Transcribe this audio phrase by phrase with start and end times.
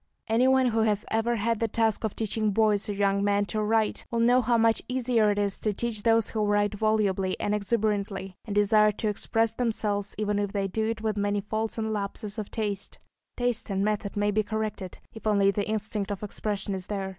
[0.27, 4.03] Anyone who has ever had the task of teaching boys or young men to write
[4.09, 8.35] will know how much easier it is to teach those who write volubly and exuberantly,
[8.43, 12.39] and desire to express themselves, even if they do it with many faults and lapses
[12.39, 12.97] of taste;
[13.37, 17.09] taste and method may be corrected, if only the instinct of expression is there.